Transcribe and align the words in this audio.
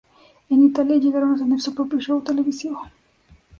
En 0.49 0.63
Italia 0.63 0.97
llegaron 0.97 1.35
a 1.35 1.37
tener 1.37 1.61
su 1.61 1.75
propio 1.75 1.99
show 1.99 2.23
televisivo. 2.23 2.81